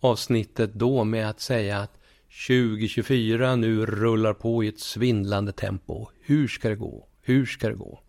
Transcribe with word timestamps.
avsnittet 0.00 0.74
då 0.74 1.04
med 1.04 1.30
att 1.30 1.40
säga 1.40 1.78
att 1.78 1.98
2024 2.48 3.56
nu 3.56 3.86
rullar 3.86 4.34
på 4.34 4.64
i 4.64 4.68
ett 4.68 4.80
svindlande 4.80 5.52
tempo. 5.52 6.08
Hur 6.20 6.48
ska 6.48 6.68
det 6.68 6.76
gå? 6.76 7.08
Hur 7.20 7.46
ska 7.46 7.68
det 7.68 7.74
gå? 7.74 8.00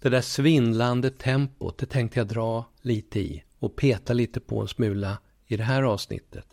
Det 0.00 0.08
där 0.08 0.20
svindlande 0.20 1.10
tempot, 1.10 1.78
det 1.78 1.86
tänkte 1.86 2.20
jag 2.20 2.26
dra 2.26 2.64
lite 2.80 3.20
i 3.20 3.44
och 3.58 3.76
peta 3.76 4.12
lite 4.12 4.40
på 4.40 4.60
en 4.60 4.68
smula 4.68 5.18
i 5.46 5.56
det 5.56 5.64
här 5.64 5.82
avsnittet. 5.82 6.46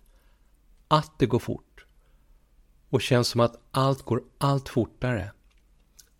Att 0.87 1.19
det 1.19 1.25
går 1.25 1.39
fort 1.39 1.85
och 2.89 3.01
känns 3.01 3.27
som 3.27 3.41
att 3.41 3.61
allt 3.71 4.01
går 4.01 4.23
allt 4.37 4.69
fortare. 4.69 5.31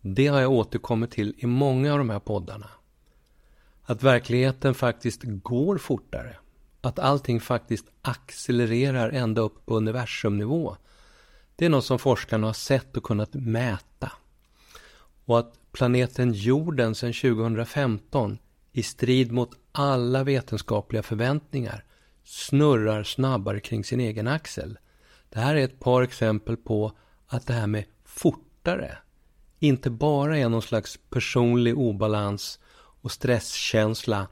Det 0.01 0.27
har 0.27 0.41
jag 0.41 0.51
återkommit 0.51 1.11
till 1.11 1.35
i 1.37 1.45
många 1.45 1.91
av 1.91 1.97
de 1.97 2.09
här 2.09 2.19
poddarna. 2.19 2.69
Att 3.83 4.03
verkligheten 4.03 4.73
faktiskt 4.73 5.21
går 5.23 5.77
fortare 5.77 6.37
att 6.83 6.99
allting 6.99 7.39
faktiskt 7.39 7.85
accelererar 8.01 9.09
ända 9.09 9.41
upp 9.41 9.65
på 9.65 9.77
universumnivå. 9.77 10.77
Det 11.55 11.65
är 11.65 11.69
något 11.69 11.85
som 11.85 11.99
forskarna 11.99 12.47
har 12.47 12.53
sett 12.53 12.97
och 12.97 13.03
kunnat 13.03 13.33
mäta. 13.33 14.11
Och 15.25 15.39
att 15.39 15.53
planeten 15.71 16.33
jorden 16.33 16.95
sedan 16.95 17.13
2015 17.13 18.37
i 18.71 18.83
strid 18.83 19.31
mot 19.31 19.49
alla 19.71 20.23
vetenskapliga 20.23 21.03
förväntningar 21.03 21.83
snurrar 22.23 23.03
snabbare 23.03 23.59
kring 23.59 23.83
sin 23.83 23.99
egen 23.99 24.27
axel. 24.27 24.77
Det 25.29 25.39
här 25.39 25.55
är 25.55 25.63
ett 25.63 25.79
par 25.79 26.01
exempel 26.01 26.57
på 26.57 26.91
att 27.27 27.47
det 27.47 27.53
här 27.53 27.67
med 27.67 27.83
fortare 28.05 28.97
inte 29.59 29.89
bara 29.89 30.37
är 30.37 30.49
någon 30.49 30.61
slags 30.61 30.99
personlig 31.09 31.77
obalans 31.77 32.59
och 32.75 33.11
stresskänsla 33.11 34.27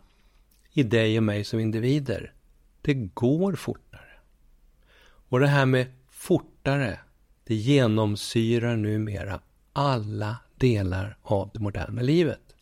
i 0.73 0.83
dig 0.83 1.17
och 1.17 1.23
mig 1.23 1.43
som 1.43 1.59
individer 1.59 2.33
det 2.81 2.93
går 2.93 3.53
fortare. 3.53 4.11
Och 5.29 5.39
det 5.39 5.47
här 5.47 5.65
med 5.65 5.87
fortare, 6.09 6.99
det 7.43 7.55
genomsyrar 7.55 8.75
numera 8.75 9.39
alla 9.73 10.35
delar 10.55 11.17
av 11.21 11.49
det 11.53 11.59
moderna 11.59 12.01
livet. 12.01 12.55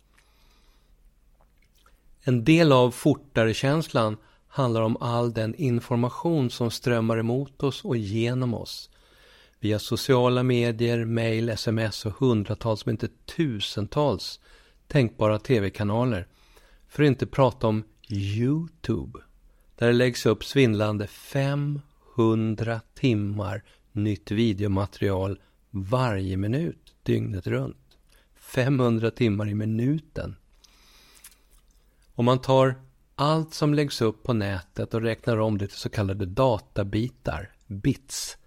En 2.24 2.44
del 2.44 2.72
av 2.72 2.92
fortare-känslan 2.92 4.18
handlar 4.48 4.82
om 4.82 4.98
all 4.98 5.34
den 5.34 5.56
information 5.56 6.50
som 6.50 6.72
strömmar 6.72 7.18
emot 7.18 7.64
oss 7.64 7.86
och 7.86 7.98
genom 7.98 8.54
oss 8.54 8.90
via 9.60 9.80
sociala 9.80 10.44
medier, 10.44 11.06
mail, 11.06 11.50
sms 11.50 12.06
och 12.06 12.14
hundratals, 12.14 12.86
men 12.86 12.94
inte 12.94 13.08
tusentals 13.08 14.40
tänkbara 14.88 15.40
tv-kanaler. 15.40 16.28
För 16.88 17.04
att 17.04 17.08
inte 17.08 17.28
prata 17.28 17.68
om 17.68 17.84
Youtube 18.10 19.20
där 19.80 19.88
det 19.88 19.94
läggs 19.94 20.26
upp 20.26 20.46
svindlande 20.46 21.08
500 21.08 22.82
timmar 22.94 23.64
nytt 23.92 24.32
videomaterial 24.32 25.40
varje 25.70 26.38
minut, 26.38 26.96
dygnet 27.04 27.48
runt. 27.48 27.98
500 28.36 29.12
timmar 29.12 29.50
i 29.50 29.54
minuten. 29.54 30.36
Om 32.16 32.26
man 32.26 32.42
tar 32.42 32.76
allt 33.16 33.54
som 33.54 33.74
läggs 33.74 34.02
upp 34.02 34.24
på 34.24 34.34
nätet 34.34 34.94
och 34.94 35.02
räknar 35.02 35.38
om 35.38 35.58
det 35.58 35.68
till 35.68 35.78
så 35.78 35.90
kallade 35.90 36.26
databitar, 36.26 37.52
bits, 37.68 38.38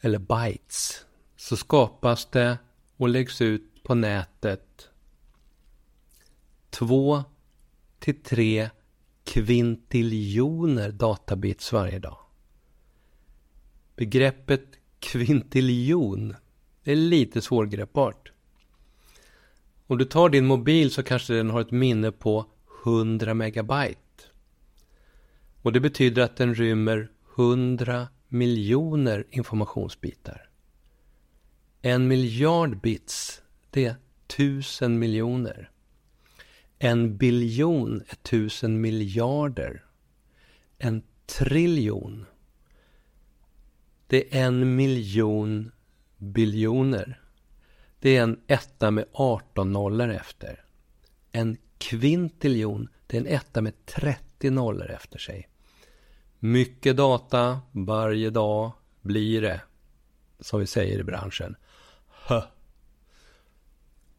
eller 0.00 0.18
bytes, 0.18 1.06
så 1.36 1.56
skapas 1.56 2.30
det 2.30 2.58
och 2.96 3.08
läggs 3.08 3.40
ut 3.40 3.82
på 3.82 3.94
nätet 3.94 4.88
2 6.70 7.24
till 7.98 8.22
3 8.22 8.70
kvintiljoner 9.32 10.90
databits 10.90 11.72
varje 11.72 11.98
dag. 11.98 12.18
Begreppet 13.96 14.64
kvintiljon 15.00 16.34
är 16.84 16.94
lite 16.94 17.42
svårgreppbart. 17.42 18.32
Om 19.86 19.98
du 19.98 20.04
tar 20.04 20.28
din 20.28 20.46
mobil 20.46 20.90
så 20.90 21.02
kanske 21.02 21.34
den 21.34 21.50
har 21.50 21.60
ett 21.60 21.70
minne 21.70 22.12
på 22.12 22.46
100 22.84 23.34
megabyte. 23.34 24.24
Och 25.62 25.72
det 25.72 25.80
betyder 25.80 26.22
att 26.22 26.36
den 26.36 26.54
rymmer 26.54 27.10
100 27.36 28.08
miljoner 28.28 29.26
informationsbitar. 29.30 30.50
En 31.82 32.08
miljard 32.08 32.80
bits, 32.80 33.42
det 33.70 33.84
är 33.84 33.96
tusen 34.26 34.98
miljoner. 34.98 35.71
En 36.84 37.16
biljon 37.16 38.02
är 38.08 38.16
tusen 38.16 38.80
miljarder. 38.80 39.84
En 40.78 41.02
triljon. 41.26 42.26
Det 44.06 44.38
är 44.38 44.46
en 44.46 44.76
miljon 44.76 45.72
biljoner. 46.16 47.20
Det 48.00 48.16
är 48.16 48.22
en 48.22 48.40
etta 48.46 48.90
med 48.90 49.04
18 49.12 49.72
nollor 49.72 50.10
efter. 50.10 50.64
En 51.32 51.56
kvintiljon, 51.78 52.88
det 53.06 53.16
är 53.16 53.20
en 53.20 53.26
etta 53.26 53.62
med 53.62 53.86
30 53.86 54.50
nollor 54.50 54.90
efter 54.90 55.18
sig. 55.18 55.48
Mycket 56.38 56.96
data 56.96 57.60
varje 57.72 58.30
dag 58.30 58.72
blir 59.00 59.42
det, 59.42 59.60
som 60.40 60.60
vi 60.60 60.66
säger 60.66 60.98
i 60.98 61.04
branschen. 61.04 61.56
Hö. 62.08 62.42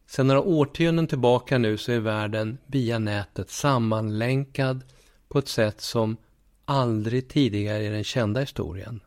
Sedan 0.06 0.26
några 0.26 0.42
årtionden 0.42 1.06
tillbaka 1.06 1.58
nu 1.58 1.76
så 1.76 1.92
är 1.92 2.00
världen 2.00 2.58
via 2.66 2.98
nätet 2.98 3.50
sammanlänkad 3.50 4.82
på 5.28 5.38
ett 5.38 5.48
sätt 5.48 5.80
som 5.80 6.16
aldrig 6.64 7.28
tidigare 7.28 7.84
i 7.84 7.88
den 7.88 8.04
kända 8.04 8.40
historien. 8.40 9.00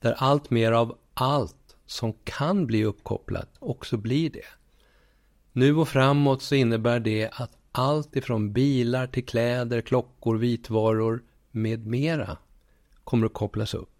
Där 0.00 0.12
allt 0.12 0.50
mer 0.50 0.72
av 0.72 0.98
allt 1.14 1.76
som 1.86 2.12
kan 2.24 2.66
bli 2.66 2.84
uppkopplat 2.84 3.48
också 3.58 3.96
blir 3.96 4.30
det. 4.30 4.46
Nu 5.52 5.76
och 5.76 5.88
framåt 5.88 6.42
så 6.42 6.54
innebär 6.54 7.00
det 7.00 7.30
att 7.32 7.56
allt 7.72 8.16
ifrån 8.16 8.52
bilar 8.52 9.06
till 9.06 9.24
kläder, 9.24 9.80
klockor, 9.80 10.36
vitvaror 10.36 11.22
med 11.50 11.86
mera 11.86 12.36
kommer 13.04 13.26
att 13.26 13.32
kopplas 13.32 13.74
upp. 13.74 13.93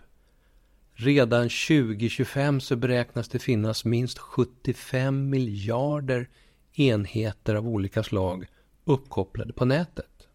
Redan 0.96 1.42
2025 1.42 2.60
så 2.60 2.76
beräknas 2.76 3.28
det 3.28 3.38
finnas 3.38 3.84
minst 3.84 4.18
75 4.18 5.30
miljarder 5.30 6.28
enheter 6.72 7.54
av 7.54 7.68
olika 7.68 8.02
slag 8.02 8.46
uppkopplade 8.84 9.52
på 9.52 9.64
nätet. 9.64 10.28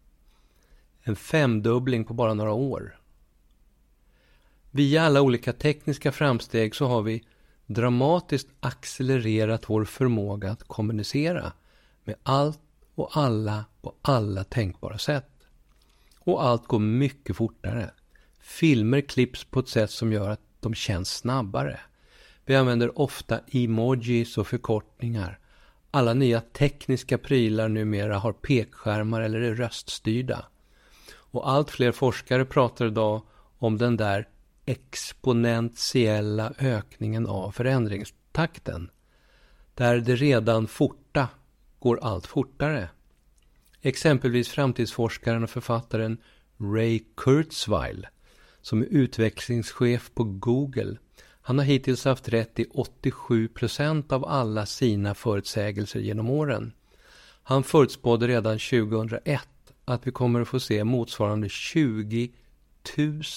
En 1.02 1.16
femdubbling 1.16 2.04
på 2.04 2.14
bara 2.14 2.34
några 2.34 2.52
år. 2.52 3.00
Via 4.70 5.02
alla 5.02 5.20
olika 5.20 5.52
tekniska 5.52 6.12
framsteg 6.12 6.74
så 6.74 6.86
har 6.86 7.02
vi 7.02 7.24
dramatiskt 7.66 8.48
accelererat 8.60 9.70
vår 9.70 9.84
förmåga 9.84 10.50
att 10.50 10.62
kommunicera 10.62 11.52
med 12.04 12.16
allt 12.22 12.60
och 12.94 13.16
alla 13.16 13.64
på 13.82 13.94
alla 14.02 14.44
tänkbara 14.44 14.98
sätt. 14.98 15.30
Och 16.18 16.44
allt 16.44 16.66
går 16.66 16.78
mycket 16.78 17.36
fortare. 17.36 17.90
Filmer 18.40 19.00
klipps 19.00 19.44
på 19.44 19.60
ett 19.60 19.68
sätt 19.68 19.90
som 19.90 20.12
gör 20.12 20.30
att 20.30 20.49
de 20.60 20.74
känns 20.74 21.16
snabbare. 21.16 21.80
Vi 22.44 22.56
använder 22.56 22.98
ofta 23.00 23.40
emojis 23.52 24.38
och 24.38 24.46
förkortningar. 24.46 25.38
Alla 25.90 26.14
nya 26.14 26.40
tekniska 26.40 27.18
prylar 27.18 27.68
numera 27.68 28.18
har 28.18 28.32
pekskärmar 28.32 29.20
eller 29.20 29.40
är 29.40 29.54
röststyrda. 29.54 30.46
Och 31.12 31.50
allt 31.50 31.70
fler 31.70 31.92
forskare 31.92 32.44
pratar 32.44 32.86
idag 32.86 33.22
om 33.58 33.78
den 33.78 33.96
där 33.96 34.28
exponentiella 34.66 36.52
ökningen 36.58 37.26
av 37.26 37.50
förändringstakten. 37.50 38.90
Där 39.74 39.98
det 39.98 40.16
redan 40.16 40.66
forta 40.66 41.28
går 41.78 41.98
allt 42.02 42.26
fortare. 42.26 42.88
Exempelvis 43.82 44.48
framtidsforskaren 44.48 45.44
och 45.44 45.50
författaren 45.50 46.18
Ray 46.58 47.00
Kurzweil 47.16 48.06
som 48.62 48.82
är 48.82 48.86
utvecklingschef 48.86 50.10
på 50.14 50.24
Google. 50.24 50.96
Han 51.42 51.58
har 51.58 51.64
hittills 51.64 52.04
haft 52.04 52.28
rätt 52.28 52.58
i 52.58 52.66
87 52.74 53.48
procent 53.48 54.12
av 54.12 54.24
alla 54.24 54.66
sina 54.66 55.14
förutsägelser 55.14 56.00
genom 56.00 56.30
åren. 56.30 56.72
Han 57.42 57.62
förutspådde 57.62 58.28
redan 58.28 58.58
2001 58.58 59.48
att 59.84 60.06
vi 60.06 60.10
kommer 60.10 60.40
att 60.40 60.48
få 60.48 60.60
se 60.60 60.84
motsvarande 60.84 61.48
20 61.48 62.32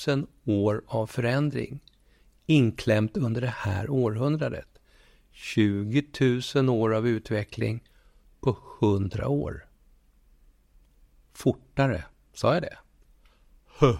000 0.08 0.28
år 0.46 0.84
av 0.88 1.08
förändring 1.08 1.80
inklämt 2.46 3.18
under 3.18 3.42
det 3.42 3.54
här 3.58 3.90
århundradet. 3.90 4.68
20 5.32 6.04
000 6.56 6.70
år 6.70 6.94
av 6.94 7.08
utveckling 7.08 7.84
på 8.40 8.58
100 8.82 9.28
år. 9.28 9.66
Fortare, 11.34 12.04
sa 12.34 12.54
jag 12.54 12.64
det? 12.64 12.78
Huh. 13.80 13.98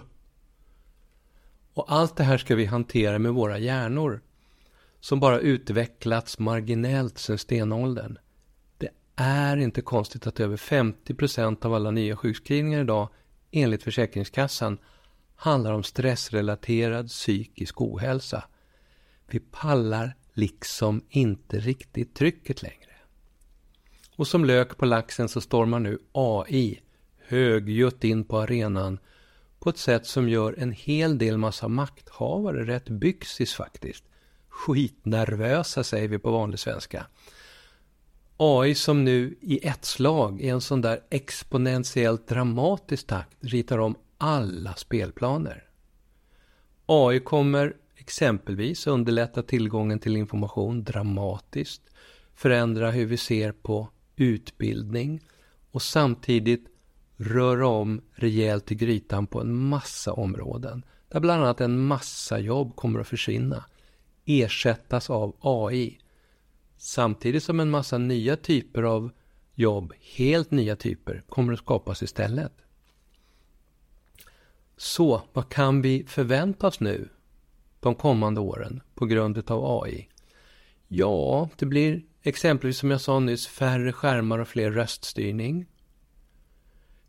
Och 1.74 1.92
allt 1.92 2.16
det 2.16 2.24
här 2.24 2.38
ska 2.38 2.54
vi 2.54 2.64
hantera 2.64 3.18
med 3.18 3.32
våra 3.34 3.58
hjärnor 3.58 4.20
som 5.00 5.20
bara 5.20 5.40
utvecklats 5.40 6.38
marginellt 6.38 7.18
sedan 7.18 7.38
stenåldern. 7.38 8.18
Det 8.78 8.88
är 9.16 9.56
inte 9.56 9.80
konstigt 9.80 10.26
att 10.26 10.40
över 10.40 10.56
50 10.56 11.14
procent 11.14 11.64
av 11.64 11.74
alla 11.74 11.90
nya 11.90 12.16
sjukskrivningar 12.16 12.80
idag 12.80 13.08
enligt 13.50 13.82
Försäkringskassan 13.82 14.78
handlar 15.36 15.72
om 15.72 15.82
stressrelaterad 15.82 17.08
psykisk 17.08 17.80
ohälsa. 17.80 18.44
Vi 19.26 19.40
pallar 19.40 20.16
liksom 20.32 21.02
inte 21.08 21.58
riktigt 21.58 22.14
trycket 22.14 22.62
längre. 22.62 22.94
Och 24.16 24.26
som 24.26 24.44
lök 24.44 24.76
på 24.76 24.86
laxen 24.86 25.28
så 25.28 25.40
stormar 25.40 25.78
nu 25.78 25.98
AI 26.12 26.80
högljutt 27.26 28.04
in 28.04 28.24
på 28.24 28.38
arenan 28.38 28.98
på 29.64 29.70
ett 29.70 29.78
sätt 29.78 30.06
som 30.06 30.28
gör 30.28 30.54
en 30.58 30.72
hel 30.72 31.18
del 31.18 31.38
massa 31.38 31.68
makthavare 31.68 32.64
rätt 32.64 32.88
byxis 32.88 33.54
faktiskt. 33.54 34.04
Skitnervösa 34.48 35.84
säger 35.84 36.08
vi 36.08 36.18
på 36.18 36.30
vanlig 36.30 36.58
svenska. 36.58 37.06
AI 38.36 38.74
som 38.74 39.04
nu 39.04 39.38
i 39.40 39.66
ett 39.66 39.84
slag 39.84 40.40
i 40.40 40.48
en 40.48 40.60
sån 40.60 40.80
där 40.80 41.00
exponentiellt 41.10 42.28
dramatisk 42.28 43.06
takt 43.06 43.36
ritar 43.40 43.78
om 43.78 43.96
alla 44.18 44.74
spelplaner. 44.74 45.64
AI 46.86 47.20
kommer 47.20 47.76
exempelvis 47.96 48.86
underlätta 48.86 49.42
tillgången 49.42 49.98
till 49.98 50.16
information 50.16 50.84
dramatiskt, 50.84 51.82
förändra 52.34 52.90
hur 52.90 53.06
vi 53.06 53.16
ser 53.16 53.52
på 53.52 53.88
utbildning 54.16 55.20
och 55.70 55.82
samtidigt 55.82 56.73
röra 57.16 57.66
om 57.66 58.00
rejält 58.12 58.72
i 58.72 58.74
grytan 58.74 59.26
på 59.26 59.40
en 59.40 59.54
massa 59.54 60.12
områden. 60.12 60.84
Där 61.08 61.20
bland 61.20 61.42
annat 61.42 61.60
en 61.60 61.86
massa 61.86 62.38
jobb 62.38 62.76
kommer 62.76 63.00
att 63.00 63.08
försvinna, 63.08 63.64
ersättas 64.24 65.10
av 65.10 65.36
AI. 65.40 65.98
Samtidigt 66.76 67.42
som 67.42 67.60
en 67.60 67.70
massa 67.70 67.98
nya 67.98 68.36
typer 68.36 68.82
av 68.82 69.10
jobb, 69.54 69.92
helt 70.16 70.50
nya 70.50 70.76
typer, 70.76 71.22
kommer 71.28 71.52
att 71.52 71.58
skapas 71.58 72.02
istället. 72.02 72.52
Så 74.76 75.22
vad 75.32 75.48
kan 75.48 75.82
vi 75.82 76.04
förvänta 76.08 76.66
oss 76.66 76.80
nu 76.80 77.08
de 77.80 77.94
kommande 77.94 78.40
åren 78.40 78.80
på 78.94 79.06
grund 79.06 79.50
av 79.50 79.82
AI? 79.82 80.08
Ja, 80.88 81.48
det 81.56 81.66
blir 81.66 82.02
exempelvis 82.22 82.78
som 82.78 82.90
jag 82.90 83.00
sa 83.00 83.20
nyss 83.20 83.46
färre 83.46 83.92
skärmar 83.92 84.38
och 84.38 84.48
fler 84.48 84.70
röststyrning. 84.70 85.66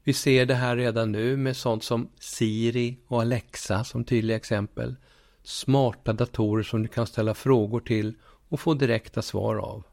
Vi 0.07 0.13
ser 0.13 0.45
det 0.45 0.55
här 0.55 0.75
redan 0.75 1.11
nu 1.11 1.37
med 1.37 1.57
sånt 1.57 1.83
som 1.83 2.09
Siri 2.19 2.97
och 3.07 3.21
Alexa 3.21 3.83
som 3.83 4.03
tydliga 4.03 4.37
exempel. 4.37 4.95
Smarta 5.43 6.13
datorer 6.13 6.63
som 6.63 6.83
du 6.83 6.87
kan 6.87 7.07
ställa 7.07 7.33
frågor 7.33 7.79
till 7.79 8.13
och 8.49 8.59
få 8.59 8.73
direkta 8.73 9.21
svar 9.21 9.55
av. 9.55 9.83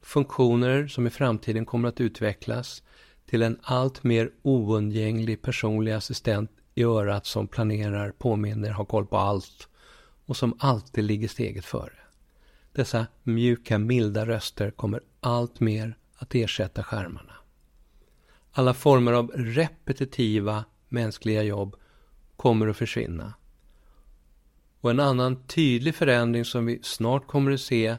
Funktioner 0.00 0.86
som 0.86 1.06
i 1.06 1.10
framtiden 1.10 1.66
kommer 1.66 1.88
att 1.88 2.00
utvecklas 2.00 2.82
till 3.26 3.42
en 3.42 3.58
allt 3.62 4.04
mer 4.04 4.30
oundgänglig 4.42 5.42
personlig 5.42 5.92
assistent 5.92 6.50
i 6.74 6.84
örat 6.84 7.26
som 7.26 7.48
planerar, 7.48 8.10
påminner, 8.10 8.70
har 8.70 8.84
koll 8.84 9.06
på 9.06 9.16
allt 9.16 9.68
och 10.26 10.36
som 10.36 10.56
alltid 10.58 11.04
ligger 11.04 11.28
steget 11.28 11.64
före. 11.64 11.98
Dessa 12.72 13.06
mjuka, 13.22 13.78
milda 13.78 14.26
röster 14.26 14.70
kommer 14.70 15.00
allt 15.20 15.60
mer 15.60 15.96
att 16.16 16.34
ersätta 16.34 16.82
skärmarna. 16.82 17.34
Alla 18.56 18.74
former 18.74 19.12
av 19.12 19.32
repetitiva 19.34 20.64
mänskliga 20.88 21.42
jobb 21.42 21.76
kommer 22.36 22.66
att 22.66 22.76
försvinna. 22.76 23.34
Och 24.80 24.90
en 24.90 25.00
annan 25.00 25.46
tydlig 25.46 25.94
förändring 25.94 26.44
som 26.44 26.66
vi 26.66 26.78
snart 26.82 27.26
kommer 27.26 27.50
att 27.50 27.60
se 27.60 27.96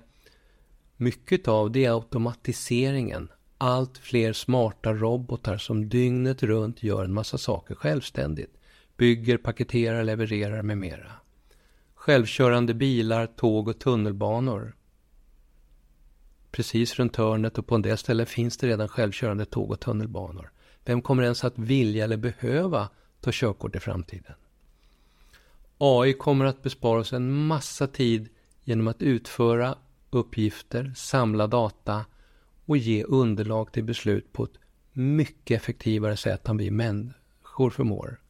mycket 0.98 1.48
av 1.48 1.72
det 1.72 1.86
är 1.86 1.96
automatiseringen. 1.96 3.31
Allt 3.57 3.98
fler 3.98 4.34
smarta 4.34 4.94
robotar 4.94 5.57
som 5.57 5.90
dygnet 5.90 6.44
runt 6.44 6.84
gör 6.84 7.04
en 7.04 7.13
massa 7.13 7.38
saker 7.38 7.75
självständigt. 7.75 8.58
Bygger, 8.98 9.38
paketerar, 9.38 10.04
levererar 10.04 10.62
med 10.62 10.78
mera. 10.78 11.12
Självkörande 11.96 12.74
bilar, 12.74 13.28
tåg 13.28 13.68
och 13.68 13.80
tunnelbanor. 13.80 14.75
Precis 16.56 16.96
runt 16.96 17.16
hörnet 17.16 17.57
och 17.57 17.68
på 17.68 17.75
en 17.75 17.81
del 17.81 17.98
ställen 17.98 18.25
finns 18.25 18.57
det 18.57 18.68
redan 18.68 18.88
självkörande 18.88 19.46
tåg 19.46 19.72
och 19.72 19.80
tunnelbanor. 19.80 20.52
Vem 20.86 21.02
kommer 21.02 21.24
ens 21.24 21.44
att 21.44 21.57
vilja 21.57 22.04
eller 22.04 22.18
behöva 22.18 22.90
ta 23.22 23.30
körkort 23.34 23.75
i 23.75 23.80
framtiden? 23.80 24.36
AI 25.78 26.13
kommer 26.13 26.46
att 26.46 26.63
bespara 26.63 27.00
oss 27.00 27.13
en 27.13 27.34
massa 27.34 27.88
tid 27.88 28.30
genom 28.63 28.88
att 28.88 29.02
utföra 29.02 29.75
uppgifter, 30.10 30.94
samla 30.96 31.48
data 31.48 32.06
och 32.66 32.78
ge 32.78 33.04
underlag 33.04 33.72
till 33.72 33.84
beslut 33.84 34.34
på 34.34 34.44
ett 34.44 34.60
mycket 34.94 35.62
effektivare 35.62 36.18
sätt 36.18 36.48
än 36.48 36.58
vi 36.58 36.72
människor 36.72 37.69
förmår. 37.69 38.22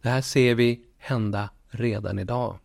Det 0.00 0.08
här 0.08 0.22
ser 0.22 0.54
vi 0.54 0.84
hända 0.98 1.50
redan 1.68 2.18
idag. 2.18 2.58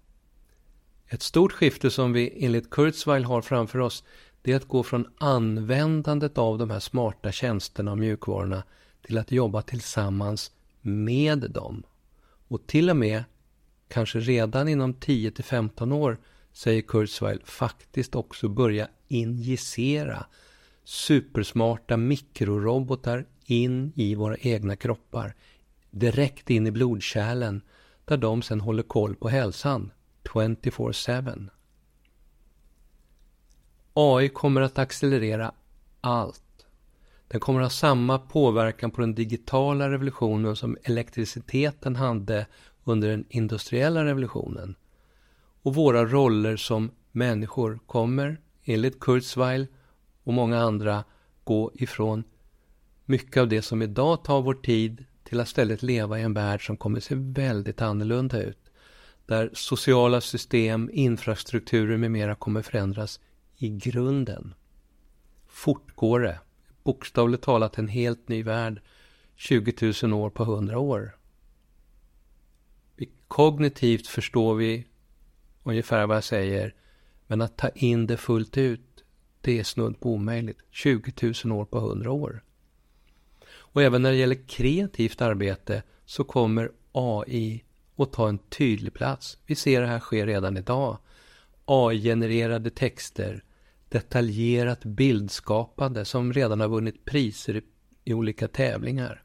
Ett 1.10 1.21
stort 1.21 1.51
skifte 1.51 1.92
som 1.92 2.13
vi 2.13 2.45
enligt 2.45 2.69
Kurzweil 2.69 3.24
har 3.24 3.42
framför 3.42 3.80
oss 3.80 4.03
det 4.48 4.54
är 4.54 4.58
att 4.58 4.68
gå 4.68 4.84
från 4.84 5.08
användandet 5.18 6.38
av 6.38 6.58
de 6.58 6.70
här 6.70 6.80
smarta 6.80 7.32
tjänsterna 7.32 7.92
och 7.92 7.98
mjukvarorna 7.98 8.64
till 9.02 9.18
att 9.18 9.32
jobba 9.32 9.62
tillsammans 9.62 10.52
med 10.82 11.52
dem. 11.52 11.84
Och 12.48 12.68
till 12.68 12.90
och 12.90 12.96
med, 12.96 13.24
kanske 13.88 14.20
redan 14.20 14.68
inom 14.68 14.94
10 14.94 15.32
15 15.32 15.92
år, 15.92 16.18
säger 16.52 16.82
Kurzweil, 16.82 17.42
faktiskt 17.44 18.16
också 18.16 18.50
börja 18.50 18.88
injicera 19.08 20.26
supersmarta 20.84 21.98
mikrorobotar 21.98 23.26
in 23.46 23.92
i 23.96 24.16
våra 24.16 24.38
egna 24.38 24.76
kroppar. 24.76 25.36
Direkt 25.92 26.50
in 26.50 26.68
i 26.68 26.72
blodkärlen 26.72 27.62
där 28.06 28.18
de 28.18 28.42
sen 28.42 28.62
håller 28.62 28.84
koll 28.84 29.16
på 29.16 29.30
hälsan 29.30 29.92
24-7. 30.24 31.50
AI 34.00 34.30
kommer 34.30 34.62
att 34.62 34.77
accelerera 34.77 35.51
allt. 36.01 36.66
Den 37.27 37.39
kommer 37.39 37.60
att 37.60 37.66
ha 37.66 37.70
samma 37.70 38.20
påverkan 38.20 38.92
på 38.92 39.01
den 39.01 39.16
digitala 39.16 39.92
revolutionen 39.92 40.56
som 40.56 40.77
elektriciteten 40.84 41.96
hade 41.96 42.46
under 42.84 43.10
den 43.10 43.25
industriella 43.30 44.06
revolutionen. 44.06 44.75
Och 45.62 45.75
våra 45.75 46.06
roller 46.06 46.58
som 46.58 46.92
människor 47.12 47.80
kommer, 47.86 48.42
enligt 48.63 49.00
Kurzweil 49.00 49.68
och 50.24 50.34
många 50.34 50.60
andra, 50.60 51.04
gå 51.44 51.72
ifrån 51.74 52.24
mycket 53.06 53.42
av 53.42 53.48
det 53.48 53.62
som 53.62 53.82
idag 53.82 54.24
tar 54.24 54.42
vår 54.42 54.54
tid 54.54 55.06
till 55.24 55.39
att 55.39 55.48
istället 55.48 55.84
leva 55.84 56.20
i 56.20 56.22
en 56.22 56.34
värld 56.34 56.66
som 56.66 56.77
kommer 56.77 57.00
se 57.00 57.16
väldigt 57.16 57.82
annorlunda 57.82 58.42
ut. 58.42 58.72
Där 59.25 59.50
sociala 59.54 60.22
system, 60.22 60.89
infrastrukturer 60.94 61.98
med 61.98 62.12
mera 62.12 62.36
kommer 62.36 62.62
förändras 62.62 63.20
i 63.58 63.70
grunden. 63.70 64.54
fortgår 65.48 66.20
det. 66.20 66.40
Bokstavligt 66.84 67.44
talat 67.44 67.78
en 67.78 67.88
helt 67.88 68.28
ny 68.28 68.44
värld. 68.44 68.82
20 69.36 69.94
000 70.04 70.14
år 70.14 70.30
på 70.30 70.44
100 70.44 70.80
år. 70.80 71.18
Kognitivt 73.28 74.08
förstår 74.08 74.56
vi 74.56 74.86
ungefär 75.64 76.08
vad 76.08 76.18
jag 76.18 76.24
säger. 76.24 76.76
Men 77.28 77.42
att 77.42 77.58
ta 77.58 77.70
in 77.70 78.08
det 78.08 78.18
fullt 78.18 78.58
ut, 78.58 79.04
det 79.42 79.60
är 79.60 79.64
snudd 79.64 80.00
på 80.00 80.10
omöjligt. 80.10 80.64
20 80.72 81.34
000 81.46 81.60
år 81.60 81.66
på 81.66 81.78
100 81.78 82.12
år. 82.12 82.44
Och 83.50 83.82
även 83.82 84.02
när 84.02 84.12
det 84.12 84.18
gäller 84.18 84.48
kreativt 84.48 85.22
arbete 85.22 85.84
så 86.06 86.24
kommer 86.24 86.72
AI 86.92 87.64
att 87.96 88.14
ta 88.14 88.30
en 88.30 88.38
tydlig 88.38 88.94
plats. 88.94 89.38
Vi 89.46 89.56
ser 89.56 89.82
det 89.82 89.88
här 89.88 90.00
ske 90.00 90.26
redan 90.26 90.58
idag. 90.58 90.98
AI-genererade 91.66 92.70
texter, 92.70 93.44
detaljerat 93.89 94.86
bildskapande 94.86 96.06
som 96.06 96.34
redan 96.34 96.60
har 96.60 96.67
vunnit 96.67 97.06
priser 97.06 97.62
i 98.03 98.13
olika 98.13 98.48
tävlingar. 98.48 99.24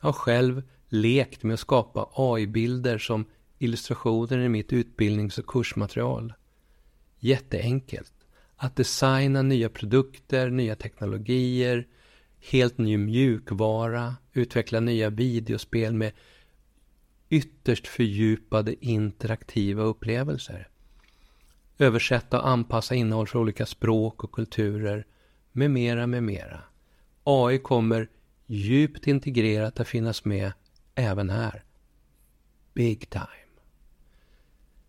Jag 0.00 0.08
har 0.08 0.12
själv 0.12 0.62
lekt 0.88 1.42
med 1.42 1.54
att 1.54 1.60
skapa 1.60 2.08
AI-bilder 2.14 2.98
som 2.98 3.24
illustrationer 3.58 4.38
i 4.38 4.48
mitt 4.48 4.72
utbildnings 4.72 5.38
och 5.38 5.46
kursmaterial. 5.46 6.32
Jätteenkelt. 7.18 8.12
Att 8.56 8.76
designa 8.76 9.42
nya 9.42 9.68
produkter, 9.68 10.50
nya 10.50 10.76
teknologier, 10.76 11.86
helt 12.50 12.78
ny 12.78 12.96
mjukvara, 12.96 14.16
utveckla 14.32 14.80
nya 14.80 15.10
videospel 15.10 15.94
med 15.94 16.12
ytterst 17.28 17.86
fördjupade 17.86 18.86
interaktiva 18.86 19.82
upplevelser. 19.82 20.68
Översätta 21.80 22.40
och 22.40 22.48
anpassa 22.48 22.94
innehåll 22.94 23.26
för 23.26 23.38
olika 23.38 23.66
språk 23.66 24.24
och 24.24 24.32
kulturer 24.32 25.06
med 25.52 25.70
mera, 25.70 26.06
med 26.06 26.22
mera. 26.22 26.60
AI 27.24 27.58
kommer 27.58 28.08
djupt 28.46 29.06
integrerat 29.06 29.80
att 29.80 29.88
finnas 29.88 30.24
med 30.24 30.52
även 30.94 31.30
här. 31.30 31.64
Big 32.74 33.10
time. 33.10 33.26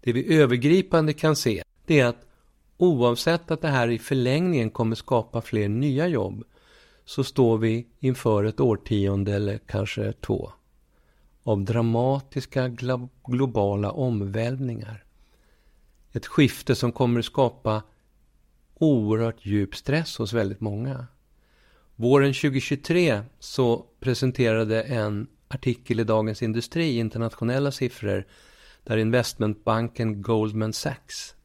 Det 0.01 0.13
vi 0.13 0.37
övergripande 0.37 1.13
kan 1.13 1.35
se, 1.35 1.63
det 1.85 1.99
är 1.99 2.05
att 2.05 2.25
oavsett 2.77 3.51
att 3.51 3.61
det 3.61 3.67
här 3.67 3.87
i 3.87 3.99
förlängningen 3.99 4.69
kommer 4.69 4.95
skapa 4.95 5.41
fler 5.41 5.69
nya 5.69 6.07
jobb, 6.07 6.43
så 7.05 7.23
står 7.23 7.57
vi 7.57 7.87
inför 7.99 8.43
ett 8.43 8.59
årtionde 8.59 9.35
eller 9.35 9.57
kanske 9.57 10.13
två 10.13 10.51
av 11.43 11.61
dramatiska 11.61 12.75
globala 13.23 13.91
omvälvningar. 13.91 15.03
Ett 16.13 16.25
skifte 16.25 16.75
som 16.75 16.91
kommer 16.91 17.19
att 17.19 17.25
skapa 17.25 17.83
oerhört 18.73 19.45
djup 19.45 19.75
stress 19.75 20.17
hos 20.17 20.33
väldigt 20.33 20.61
många. 20.61 21.07
Våren 21.95 22.33
2023 22.33 23.21
så 23.39 23.85
presenterade 23.99 24.83
en 24.83 25.27
artikel 25.47 25.99
i 25.99 26.03
Dagens 26.03 26.41
Industri 26.41 26.97
internationella 26.97 27.71
siffror 27.71 28.25
där 28.83 28.97
investmentbanken 28.97 30.21
Goldman 30.21 30.73
Sachs 30.73 31.35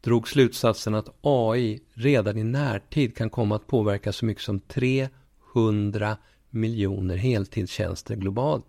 drog 0.00 0.28
slutsatsen 0.28 0.94
att 0.94 1.14
AI 1.20 1.80
redan 1.94 2.38
i 2.38 2.44
närtid 2.44 3.16
kan 3.16 3.30
komma 3.30 3.56
att 3.56 3.66
påverka 3.66 4.12
så 4.12 4.24
mycket 4.24 4.42
som 4.42 4.60
300 4.60 6.16
miljoner 6.50 7.16
heltidstjänster 7.16 8.16
globalt. 8.16 8.66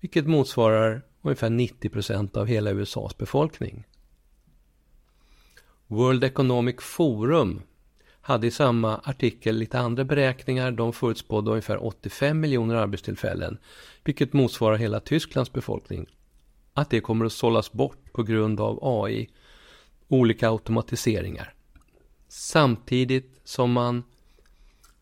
Vilket 0.00 0.26
motsvarar 0.26 1.02
ungefär 1.22 1.50
90 1.50 1.88
procent 1.88 2.36
av 2.36 2.46
hela 2.46 2.70
USAs 2.70 3.16
befolkning. 3.16 3.84
World 5.92 6.24
Economic 6.24 6.76
Forum 6.80 7.62
hade 8.20 8.46
i 8.46 8.50
samma 8.50 9.00
artikel 9.04 9.56
lite 9.56 9.78
andra 9.78 10.04
beräkningar. 10.04 10.70
De 10.70 10.92
förutspådde 10.92 11.50
ungefär 11.50 11.86
85 11.86 12.40
miljoner 12.40 12.74
arbetstillfällen, 12.74 13.58
vilket 14.04 14.32
motsvarar 14.32 14.76
hela 14.76 15.00
Tysklands 15.00 15.52
befolkning. 15.52 16.06
Att 16.74 16.90
det 16.90 17.00
kommer 17.00 17.24
att 17.24 17.32
sållas 17.32 17.72
bort 17.72 18.12
på 18.12 18.22
grund 18.22 18.60
av 18.60 18.78
AI, 18.82 19.28
olika 20.08 20.50
automatiseringar. 20.50 21.54
Samtidigt 22.28 23.40
som 23.44 23.72
man 23.72 24.02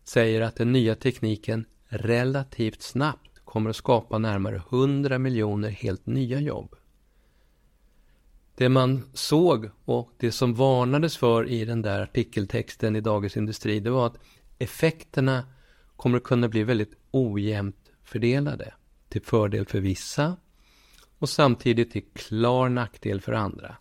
säger 0.04 0.40
att 0.40 0.56
den 0.56 0.72
nya 0.72 0.94
tekniken 0.94 1.64
relativt 1.88 2.82
snabbt 2.82 3.40
kommer 3.44 3.70
att 3.70 3.76
skapa 3.76 4.18
närmare 4.18 4.56
100 4.56 5.18
miljoner 5.18 5.70
helt 5.70 6.06
nya 6.06 6.40
jobb. 6.40 6.74
Det 8.60 8.68
man 8.68 9.02
såg 9.12 9.70
och 9.84 10.12
det 10.16 10.32
som 10.32 10.54
varnades 10.54 11.16
för 11.16 11.48
i 11.48 11.64
den 11.64 11.82
där 11.82 12.00
artikeltexten 12.00 12.96
i 12.96 13.00
Dagens 13.00 13.36
Industri 13.36 13.80
det 13.80 13.90
var 13.90 14.06
att 14.06 14.18
effekterna 14.58 15.44
kommer 15.96 16.16
att 16.16 16.24
kunna 16.24 16.48
bli 16.48 16.62
väldigt 16.62 16.92
ojämnt 17.10 17.90
fördelade. 18.04 18.74
Till 19.08 19.22
fördel 19.22 19.66
för 19.66 19.80
vissa 19.80 20.36
och 21.18 21.28
samtidigt 21.28 21.90
till 21.90 22.04
klar 22.14 22.68
nackdel 22.68 23.20
för 23.20 23.32
andra 23.32 23.76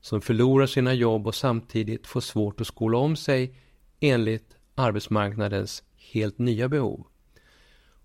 som 0.00 0.20
förlorar 0.20 0.66
sina 0.66 0.94
jobb 0.94 1.26
och 1.26 1.34
samtidigt 1.34 2.06
får 2.06 2.20
svårt 2.20 2.60
att 2.60 2.66
skola 2.66 2.98
om 2.98 3.16
sig 3.16 3.58
enligt 4.00 4.56
arbetsmarknadens 4.74 5.82
helt 6.12 6.38
nya 6.38 6.68
behov. 6.68 7.06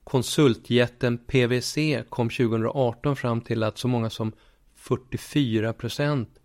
Konsultjätten 0.03 1.17
PWC 1.17 2.03
kom 2.09 2.29
2018 2.29 3.15
fram 3.15 3.41
till 3.41 3.63
att 3.63 3.77
så 3.77 3.87
många 3.87 4.09
som 4.09 4.33
44 4.79 5.73
procent 5.73 6.39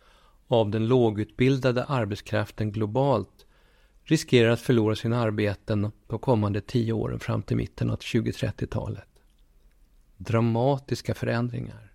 av 0.49 0.71
den 0.71 0.87
lågutbildade 0.87 1.85
arbetskraften 1.85 2.73
globalt 2.73 3.47
riskerar 4.05 4.51
att 4.51 4.61
förlora 4.61 4.97
sina 4.97 5.21
arbeten 5.21 5.93
de 6.07 6.19
kommande 6.19 6.61
tio 6.61 6.93
åren 6.93 7.21
fram 7.21 7.43
till 7.43 7.57
mitten 7.57 7.91
av 7.91 7.99
2030-talet. 7.99 9.09
Dramatiska 10.17 11.15
förändringar. 11.15 11.93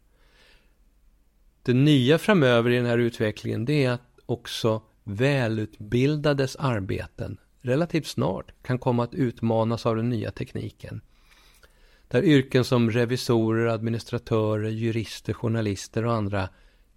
Det 1.64 1.74
nya 1.74 2.18
framöver 2.18 2.70
i 2.70 2.76
den 2.76 2.86
här 2.86 2.98
utvecklingen 2.98 3.66
det 3.66 3.86
är 3.86 3.92
att 3.92 4.20
också 4.26 4.82
välutbildades 5.04 6.56
arbeten 6.56 7.38
relativt 7.62 8.08
snart 8.08 8.54
kan 8.62 8.80
komma 8.80 9.04
att 9.04 9.14
utmanas 9.14 9.86
av 9.86 9.96
den 9.96 10.10
nya 10.10 10.32
tekniken. 10.32 11.02
Där 12.10 12.24
yrken 12.24 12.64
som 12.64 12.92
revisorer, 12.92 13.68
administratörer, 13.68 14.70
jurister, 14.70 15.34
journalister 15.34 16.06
och 16.06 16.14
andra 16.14 16.50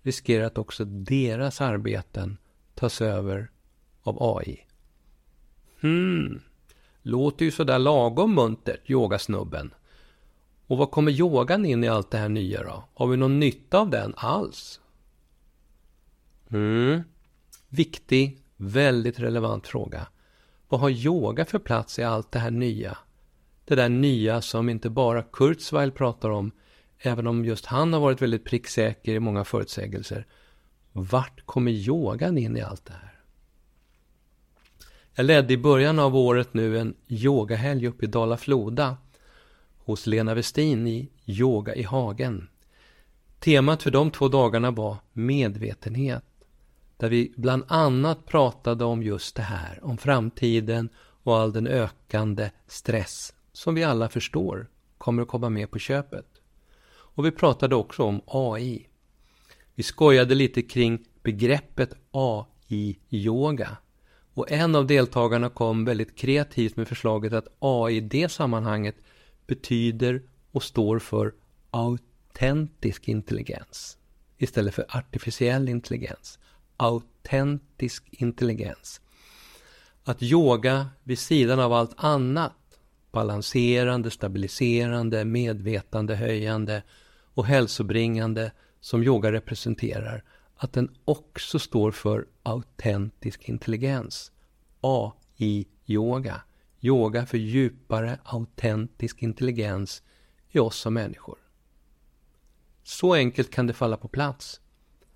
riskerar 0.03 0.45
att 0.45 0.59
också 0.59 0.85
deras 0.85 1.61
arbeten 1.61 2.39
tas 2.75 3.01
över 3.01 3.51
av 4.03 4.17
AI. 4.21 4.67
Hmm, 5.81 6.41
låter 7.03 7.45
ju 7.45 7.51
sådär 7.51 7.79
lagom 7.79 8.35
muntert, 8.35 8.91
yogasnubben. 8.91 9.75
Och 10.67 10.79
vad 10.79 10.91
kommer 10.91 11.13
yogan 11.13 11.67
in 11.67 11.85
i 11.85 11.89
allt 11.89 12.11
det 12.11 12.19
här 12.19 12.29
nya 12.29 12.63
då? 12.63 12.85
Har 12.95 13.07
vi 13.07 13.17
någon 13.17 13.41
nytta 13.41 13.79
av 13.79 13.91
den 13.91 14.15
alls? 14.17 14.81
Mm. 16.49 17.03
Viktig, 17.69 18.39
väldigt 18.57 19.19
relevant 19.19 19.67
fråga. 19.67 20.07
Vad 20.69 20.81
har 20.81 20.91
yoga 20.91 21.45
för 21.45 21.59
plats 21.59 21.99
i 21.99 22.03
allt 22.03 22.33
det 22.33 22.39
här 22.39 22.51
nya? 22.51 22.99
Det 23.65 23.75
där 23.75 23.89
nya 23.89 24.43
som 24.43 24.69
inte 24.69 24.91
bara 24.91 25.23
Kurzweil 25.23 25.93
pratar 25.93 26.31
om, 26.31 26.51
även 26.99 27.27
om 27.27 27.45
just 27.45 27.67
han 27.67 27.93
har 27.93 28.01
varit 28.01 28.23
väldigt 28.23 28.45
pricksäker 28.45 29.15
i 29.15 29.21
många 29.21 29.45
förutsägelser. 29.45 30.27
Vart 30.93 31.47
kommer 31.47 31.71
yogan 31.71 32.39
in 32.39 32.57
i 32.57 32.61
allt 32.61 32.85
det 32.85 32.93
här? 32.93 33.13
Jag 35.15 35.27
ledde 35.27 35.55
i 35.55 35.59
början 35.59 35.99
av 35.99 36.17
året 36.17 36.55
nu 36.55 36.79
en 36.79 36.95
yogahelg 37.09 37.87
uppe 37.87 38.05
i 38.05 38.09
Dala-Floda 38.09 38.97
hos 39.79 40.07
Lena 40.07 40.35
Westin 40.35 40.87
i 40.87 41.09
Yoga 41.27 41.75
i 41.75 41.83
hagen. 41.83 42.49
Temat 43.39 43.83
för 43.83 43.91
de 43.91 44.11
två 44.11 44.29
dagarna 44.29 44.71
var 44.71 44.97
medvetenhet. 45.13 46.25
Där 46.97 47.09
vi 47.09 47.33
bland 47.37 47.65
annat 47.69 48.27
pratade 48.27 48.85
om 48.85 49.03
just 49.03 49.37
det 49.37 49.43
här, 49.43 49.79
om 49.83 49.99
framtiden 49.99 50.89
och 51.23 51.39
all 51.39 51.53
den 51.53 51.67
ökande 51.67 52.51
stress 52.67 53.35
som 53.63 53.75
vi 53.75 53.85
alla 53.85 54.09
förstår 54.09 54.69
kommer 54.99 55.23
att 55.23 55.29
komma 55.29 55.51
med 55.51 55.71
på 55.71 55.79
köpet. 55.79 56.27
Och 56.89 57.27
vi 57.27 57.31
pratade 57.31 57.75
också 57.75 58.03
om 58.03 58.21
AI. 58.27 58.89
Vi 59.75 59.83
skojade 59.83 60.35
lite 60.35 60.63
kring 60.63 61.05
begreppet 61.23 61.95
AI-yoga. 62.11 63.77
Och 64.35 64.51
en 64.51 64.75
av 64.75 64.87
deltagarna 64.87 65.49
kom 65.49 65.85
väldigt 65.85 66.17
kreativt 66.17 66.77
med 66.77 66.89
förslaget 66.89 67.33
att 67.33 67.49
AI 67.59 67.97
i 67.97 68.01
det 68.01 68.29
sammanhanget 68.29 68.97
betyder 69.47 70.23
och 70.53 70.63
står 70.63 70.99
för 70.99 71.35
autentisk 71.71 73.09
intelligens 73.09 73.99
istället 74.39 74.75
för 74.75 74.87
artificiell 74.89 75.69
intelligens. 75.69 76.39
Autentisk 76.77 78.09
intelligens. 78.11 79.01
Att 80.05 80.23
yoga 80.23 80.87
vid 81.03 81.19
sidan 81.19 81.61
av 81.61 81.73
allt 81.73 81.95
annat 81.97 82.53
balanserande, 83.13 84.11
stabiliserande, 84.11 85.25
medvetandehöjande 85.25 86.83
och 87.35 87.47
hälsobringande 87.47 88.53
som 88.81 89.03
yoga 89.03 89.33
representerar, 89.33 90.25
att 90.57 90.73
den 90.73 90.95
också 91.05 91.59
står 91.59 91.91
för 91.91 92.27
autentisk 92.43 93.49
intelligens. 93.49 94.33
AI-yoga. 94.81 96.43
Yoga 96.81 97.27
för 97.27 97.39
djupare 97.39 98.19
autentisk 98.25 99.23
intelligens 99.23 100.03
i 100.51 100.59
oss 100.59 100.77
som 100.77 100.95
människor. 100.95 101.39
Så 102.83 103.15
enkelt 103.15 103.51
kan 103.51 103.67
det 103.67 103.73
falla 103.73 103.97
på 103.97 104.09
plats. 104.09 104.61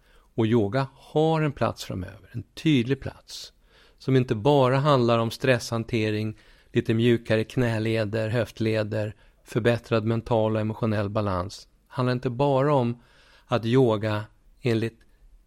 Och 0.08 0.46
yoga 0.46 0.86
har 0.94 1.42
en 1.42 1.52
plats 1.52 1.84
framöver, 1.84 2.30
en 2.32 2.42
tydlig 2.42 3.00
plats, 3.00 3.52
som 3.98 4.16
inte 4.16 4.34
bara 4.34 4.76
handlar 4.76 5.18
om 5.18 5.30
stresshantering 5.30 6.38
lite 6.76 6.94
mjukare 6.94 7.44
knäleder, 7.44 8.28
höftleder, 8.28 9.14
förbättrad 9.44 10.04
mental 10.04 10.54
och 10.54 10.60
emotionell 10.60 11.08
balans. 11.08 11.68
handlar 11.88 12.12
inte 12.12 12.30
bara 12.30 12.74
om 12.74 13.02
att 13.46 13.64
yoga 13.64 14.24
enligt 14.60 14.98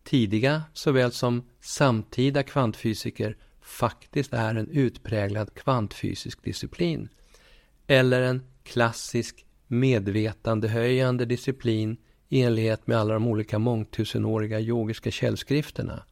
tidiga 0.04 0.64
såväl 0.74 1.12
som 1.12 1.50
samtida 1.62 2.44
kvantfysiker 2.44 3.38
faktiskt 3.62 4.34
är 4.34 4.56
en 4.56 4.70
utpräglad 4.70 5.54
kvantfysisk 5.54 6.44
disciplin. 6.44 7.10
Eller 7.88 8.22
en 8.22 8.44
klassisk 8.64 9.46
medvetandehöjande 9.68 11.26
disciplin 11.26 11.98
i 12.30 12.42
enlighet 12.42 12.88
med 12.88 12.98
alla 12.98 13.14
de 13.14 13.28
olika 13.28 13.60
mångtusenåriga 13.60 14.60
yogiska 14.60 15.12
källskrifterna. 15.12 16.04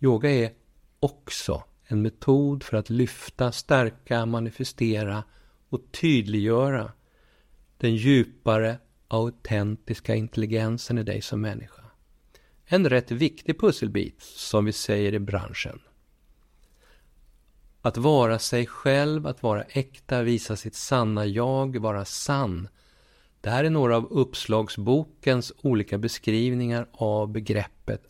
Yoga 0.00 0.30
är 0.30 0.50
också 1.00 1.64
en 1.90 2.02
metod 2.02 2.62
för 2.62 2.76
att 2.76 2.90
lyfta, 2.90 3.52
stärka, 3.52 4.26
manifestera 4.26 5.24
och 5.68 5.80
tydliggöra 6.00 6.92
den 7.76 7.96
djupare 7.96 8.78
autentiska 9.08 10.14
intelligensen 10.14 10.98
i 10.98 11.02
dig 11.02 11.22
som 11.22 11.40
människa. 11.40 11.82
En 12.64 12.88
rätt 12.88 13.10
viktig 13.10 13.60
pusselbit, 13.60 14.22
som 14.22 14.64
vi 14.64 14.72
säger 14.72 15.14
i 15.14 15.18
branschen. 15.18 15.80
Att 17.82 17.96
vara 17.96 18.38
sig 18.38 18.66
själv, 18.66 19.26
att 19.26 19.42
vara 19.42 19.62
äkta, 19.62 20.22
visa 20.22 20.56
sitt 20.56 20.74
sanna 20.74 21.26
jag, 21.26 21.76
vara 21.76 22.04
sann. 22.04 22.68
Det 23.40 23.50
här 23.50 23.64
är 23.64 23.70
några 23.70 23.96
av 23.96 24.06
uppslagsbokens 24.12 25.52
olika 25.62 25.98
beskrivningar 25.98 26.88
av 26.92 27.28
begreppet 27.28 28.02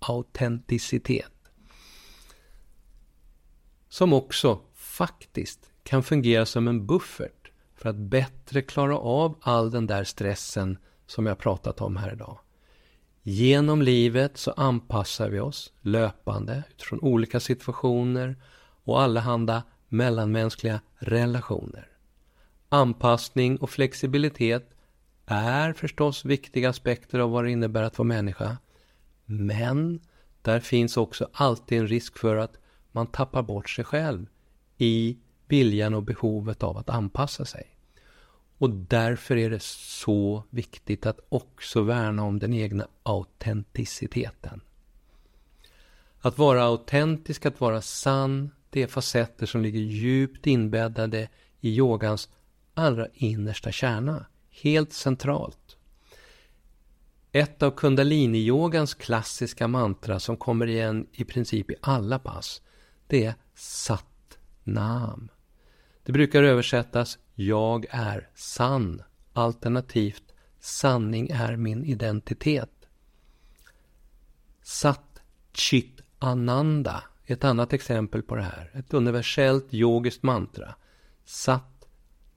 autenticitet. 0.00 1.37
Som 3.88 4.12
också 4.12 4.60
faktiskt 4.74 5.70
kan 5.82 6.02
fungera 6.02 6.46
som 6.46 6.68
en 6.68 6.86
buffert 6.86 7.50
för 7.76 7.88
att 7.88 7.96
bättre 7.96 8.62
klara 8.62 8.98
av 8.98 9.38
all 9.40 9.70
den 9.70 9.86
där 9.86 10.04
stressen 10.04 10.78
som 11.06 11.26
jag 11.26 11.38
pratat 11.38 11.80
om 11.80 11.96
här 11.96 12.12
idag. 12.12 12.38
Genom 13.22 13.82
livet 13.82 14.38
så 14.38 14.50
anpassar 14.50 15.28
vi 15.28 15.40
oss 15.40 15.72
löpande 15.80 16.62
utifrån 16.70 17.00
olika 17.00 17.40
situationer 17.40 18.36
och 18.84 19.02
allehanda 19.02 19.62
mellanmänskliga 19.88 20.80
relationer. 20.98 21.88
Anpassning 22.68 23.56
och 23.56 23.70
flexibilitet 23.70 24.70
är 25.26 25.72
förstås 25.72 26.24
viktiga 26.24 26.70
aspekter 26.70 27.18
av 27.18 27.30
vad 27.30 27.44
det 27.44 27.50
innebär 27.50 27.82
att 27.82 27.98
vara 27.98 28.08
människa. 28.08 28.56
Men 29.24 30.00
där 30.42 30.60
finns 30.60 30.96
också 30.96 31.28
alltid 31.32 31.78
en 31.78 31.88
risk 31.88 32.18
för 32.18 32.36
att 32.36 32.56
man 32.98 33.06
tappar 33.06 33.42
bort 33.42 33.70
sig 33.70 33.84
själv 33.84 34.26
i 34.76 35.18
viljan 35.48 35.94
och 35.94 36.02
behovet 36.02 36.62
av 36.62 36.76
att 36.76 36.90
anpassa 36.90 37.44
sig. 37.44 37.66
Och 38.58 38.70
därför 38.70 39.36
är 39.36 39.50
det 39.50 39.62
så 39.62 40.42
viktigt 40.50 41.06
att 41.06 41.20
också 41.28 41.82
värna 41.82 42.24
om 42.24 42.38
den 42.38 42.52
egna 42.52 42.88
autenticiteten. 43.02 44.60
Att 46.20 46.38
vara 46.38 46.64
autentisk, 46.64 47.46
att 47.46 47.60
vara 47.60 47.80
sann, 47.80 48.50
det 48.70 48.82
är 48.82 48.86
facetter 48.86 49.46
som 49.46 49.62
ligger 49.62 49.80
djupt 49.80 50.46
inbäddade 50.46 51.28
i 51.60 51.76
yogans 51.76 52.28
allra 52.74 53.06
innersta 53.14 53.72
kärna. 53.72 54.26
Helt 54.50 54.92
centralt. 54.92 55.76
Ett 57.32 57.62
av 57.62 57.70
kundalini-yogans 57.70 58.94
klassiska 58.94 59.68
mantra 59.68 60.20
som 60.20 60.36
kommer 60.36 60.66
igen 60.66 61.06
i 61.12 61.24
princip 61.24 61.70
i 61.70 61.74
alla 61.80 62.18
pass, 62.18 62.62
det 63.08 63.24
är 63.24 63.34
Sat 63.54 64.38
Nam. 64.64 65.28
Det 66.02 66.12
brukar 66.12 66.42
översättas 66.42 67.18
Jag 67.34 67.86
är 67.90 68.28
sann, 68.34 69.02
alternativt 69.32 70.34
Sanning 70.60 71.28
är 71.30 71.56
min 71.56 71.84
identitet. 71.84 72.88
Sat 74.62 75.20
Chit 75.52 76.00
Ananda 76.18 77.04
är 77.24 77.32
ett 77.32 77.44
annat 77.44 77.72
exempel 77.72 78.22
på 78.22 78.34
det 78.36 78.42
här. 78.42 78.70
Ett 78.74 78.94
universellt 78.94 79.74
yogiskt 79.74 80.22
mantra. 80.22 80.74
Sat 81.24 81.88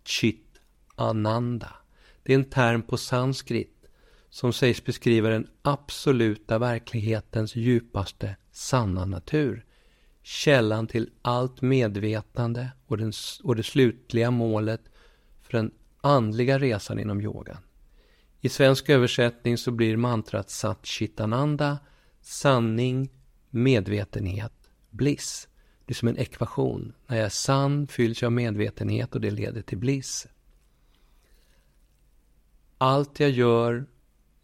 Chit 0.04 0.62
Ananda. 0.96 1.76
Det 2.24 2.34
är 2.34 2.38
en 2.38 2.50
term 2.50 2.82
på 2.82 2.98
sanskrit 2.98 3.90
som 4.30 4.54
sägs 4.54 4.86
beskriva 4.86 5.30
den 5.30 5.48
absoluta 5.62 6.60
verklighetens 6.60 7.56
djupaste 7.56 8.36
sanna 8.52 9.06
natur 9.06 9.66
källan 10.24 10.88
till 10.88 11.10
allt 11.22 11.62
medvetande 11.62 12.72
och, 12.86 12.98
den, 12.98 13.14
och 13.44 13.56
det 13.56 13.64
slutliga 13.64 14.32
målet 14.32 14.82
för 15.42 15.58
den 15.58 15.72
andliga 16.02 16.60
resan 16.60 17.00
inom 17.00 17.22
yogan. 17.22 17.58
I 18.42 18.50
svensk 18.50 18.90
översättning 18.90 19.58
så 19.58 19.72
blir 19.72 19.98
mantrat 19.98 20.50
Satchitananda 20.50 21.78
sanning, 22.22 23.10
medvetenhet, 23.50 24.54
bliss. 24.90 25.48
Det 25.86 25.92
är 25.92 25.96
som 25.96 26.08
en 26.08 26.18
ekvation. 26.18 26.94
När 27.08 27.18
jag 27.18 27.26
är 27.26 27.30
sann 27.30 27.88
fylls 27.88 28.22
jag 28.22 28.28
av 28.28 28.32
medvetenhet 28.32 29.16
och 29.16 29.22
det 29.22 29.32
leder 29.32 29.62
till 29.62 29.78
bliss. 29.78 30.28
Allt 32.78 33.20
jag 33.20 33.30
gör 33.30 33.86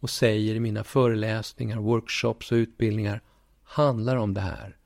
och 0.00 0.10
säger 0.10 0.54
i 0.54 0.60
mina 0.60 0.84
föreläsningar, 0.84 1.78
workshops 1.78 2.52
och 2.52 2.56
utbildningar 2.56 3.22
handlar 3.62 4.16
om 4.16 4.34
det 4.34 4.40
här 4.40 4.77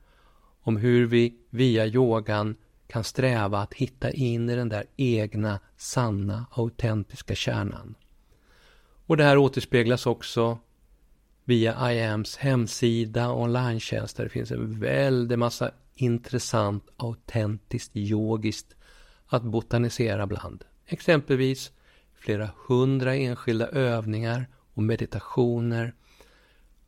om 0.63 0.77
hur 0.77 1.07
vi 1.07 1.35
via 1.51 1.87
yogan 1.87 2.57
kan 2.87 3.05
sträva 3.05 3.59
att 3.59 3.75
hitta 3.75 4.11
in 4.11 4.51
i 4.51 4.57
den 4.57 4.69
där 4.69 4.85
egna, 4.97 5.61
sanna, 5.77 6.47
autentiska 6.51 7.35
kärnan. 7.35 7.95
Och 9.07 9.17
det 9.17 9.25
här 9.25 9.39
återspeglas 9.39 10.07
också 10.07 10.59
via 11.45 11.93
IAMs 11.93 12.37
hemsida 12.37 13.29
och 13.29 13.43
online 13.43 13.81
Det 14.17 14.29
finns 14.29 14.51
en 14.51 14.81
väldig 14.81 15.39
massa 15.39 15.71
intressant, 15.95 16.89
autentiskt, 16.97 17.97
yogiskt 17.97 18.77
att 19.27 19.43
botanisera 19.43 20.27
bland. 20.27 20.65
Exempelvis 20.87 21.73
flera 22.15 22.51
hundra 22.67 23.15
enskilda 23.15 23.69
övningar 23.69 24.49
och 24.75 24.83
meditationer, 24.83 25.95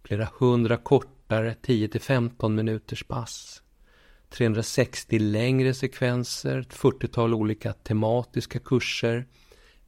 flera 0.03 0.29
hundra 0.39 0.77
kortare 0.77 1.57
10-15 1.63 2.49
minuters 2.49 3.05
pass, 3.05 3.63
360 4.35 5.18
längre 5.18 5.75
sekvenser, 5.75 6.59
ett 6.59 6.75
40-tal 6.75 7.35
olika 7.35 7.73
tematiska 7.73 8.59
kurser, 8.59 9.27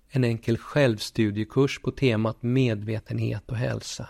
en 0.09 0.24
enkel 0.24 0.59
självstudiekurs 0.59 1.80
på 1.82 1.90
temat 1.90 2.42
medvetenhet 2.42 3.50
och 3.50 3.56
hälsa, 3.56 4.09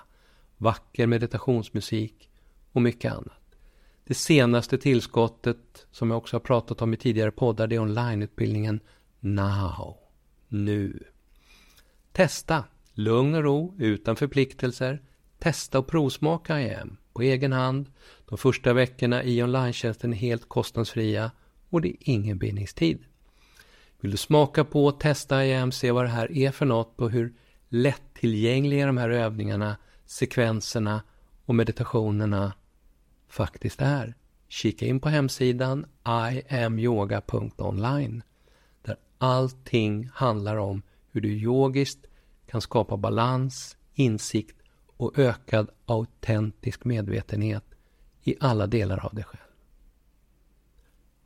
vacker 0.57 1.07
meditationsmusik 1.07 2.31
och 2.73 2.83
mycket 2.83 3.13
annat. 3.13 3.57
Det 4.05 4.15
senaste 4.15 4.79
tillskottet, 4.79 5.87
som 5.91 6.11
jag 6.11 6.19
också 6.19 6.37
har 6.37 6.41
pratat 6.41 6.83
om 6.83 6.95
i 6.95 6.97
tidigare 6.97 7.31
poddar, 7.31 7.67
det 7.67 7.77
är 7.77 7.81
onlineutbildningen 7.81 8.81
Now, 9.21 9.97
nu. 10.49 11.05
Testa, 12.13 12.65
lugn 12.93 13.35
och 13.35 13.43
ro, 13.43 13.75
utan 13.79 14.17
förpliktelser. 14.17 15.03
Testa 15.39 15.79
och 15.79 15.87
provsmaka 15.87 16.61
IAM 16.61 16.97
på 17.17 17.23
egen 17.23 17.53
hand. 17.53 17.87
De 18.29 18.39
första 18.39 18.73
veckorna 18.73 19.25
i 19.25 19.43
online 19.43 19.75
är 19.85 20.13
helt 20.13 20.49
kostnadsfria 20.49 21.31
och 21.71 21.81
det 21.81 21.89
är 21.89 21.97
ingen 21.99 22.39
bindningstid. 22.39 23.05
Vill 24.01 24.11
du 24.11 24.17
smaka 24.17 24.65
på, 24.65 24.93
testa 24.93 25.47
IAM, 25.47 25.73
se 25.73 25.91
vad 25.91 26.05
det 26.05 26.09
här 26.09 26.33
är 26.33 26.51
för 26.51 26.67
något 26.67 27.01
och 27.01 27.11
hur 27.11 27.35
lättillgängliga 27.69 28.87
de 28.87 28.97
här 28.97 29.11
övningarna, 29.11 29.77
sekvenserna 30.05 31.03
och 31.45 31.55
meditationerna 31.55 32.53
faktiskt 33.29 33.83
är. 33.83 34.15
Kika 34.49 34.87
in 34.87 35.01
på 35.01 35.09
hemsidan 35.09 35.87
iamyoga.online 36.51 38.23
där 38.83 38.97
allting 39.19 40.11
handlar 40.15 40.57
om 40.57 40.83
hur 41.13 41.21
du 41.21 41.29
yogiskt 41.29 42.07
kan 42.47 42.61
skapa 42.61 42.97
balans, 42.97 43.77
insikt 43.95 44.56
och 44.97 45.19
ökad 45.19 45.71
autentisk 45.87 46.85
medvetenhet 46.85 47.65
i 48.23 48.37
alla 48.41 48.67
delar 48.67 49.07
av 49.07 49.15
dig 49.15 49.25
själv. 49.25 49.41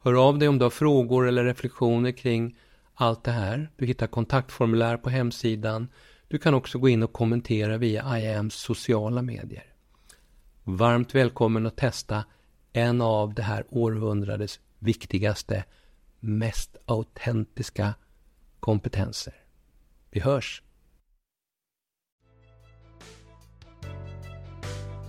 Hör 0.02 0.28
av 0.28 0.38
dig 0.38 0.48
om 0.48 0.58
du 0.58 0.64
har 0.64 0.70
frågor 0.70 1.28
eller 1.28 1.44
reflektioner 1.44 2.12
kring 2.12 2.56
allt 2.94 3.24
det 3.24 3.30
här. 3.30 3.70
Du 3.76 3.86
hittar 3.86 4.06
kontaktformulär 4.06 4.96
på 4.96 5.10
hemsidan. 5.10 5.88
Du 6.28 6.38
kan 6.38 6.54
också 6.54 6.78
gå 6.78 6.88
in 6.88 7.02
och 7.02 7.12
kommentera 7.12 7.78
via 7.78 8.18
IAMs 8.18 8.54
sociala 8.54 9.22
medier. 9.22 9.64
Varmt 10.64 11.14
välkommen 11.14 11.66
att 11.66 11.76
testa 11.76 12.24
en 12.72 13.00
av 13.00 13.34
det 13.34 13.42
här 13.42 13.64
århundradets 13.68 14.60
viktigaste, 14.78 15.64
mest 16.20 16.76
autentiska 16.86 17.94
kompetenser. 18.60 19.34
Vi 20.10 20.20
hörs! 20.20 20.62